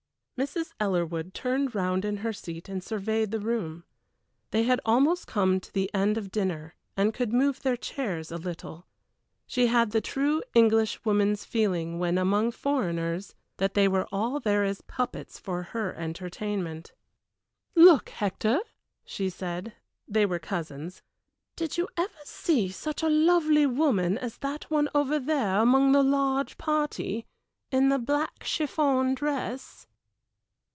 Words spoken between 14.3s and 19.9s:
there as puppets for her entertainment. "Look, Hector," she said